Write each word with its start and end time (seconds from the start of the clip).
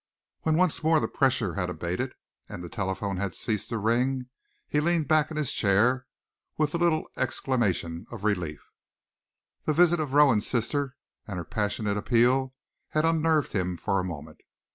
When 0.41 0.57
once 0.57 0.83
more 0.83 0.99
the 0.99 1.07
pressure 1.07 1.53
had 1.53 1.69
abated, 1.69 2.15
and 2.49 2.63
the 2.63 2.69
telephone 2.69 3.17
had 3.17 3.35
ceased 3.35 3.69
to 3.69 3.77
ring, 3.77 4.29
he 4.67 4.79
leaned 4.79 5.07
back 5.07 5.29
in 5.29 5.37
his 5.37 5.53
chair 5.53 6.07
with 6.57 6.73
a 6.73 6.79
little 6.79 7.07
exclamation 7.17 8.07
of 8.09 8.23
relief. 8.23 8.71
The 9.65 9.73
visit 9.75 9.99
of 9.99 10.13
Rowan's 10.13 10.47
sister, 10.47 10.95
and 11.27 11.37
her 11.37 11.45
passionate 11.45 11.97
appeal, 11.97 12.55
had 12.87 13.05
unnerved 13.05 13.53
him 13.53 13.77
for 13.77 13.99
a 13.99 14.03
moment. 14.03 14.39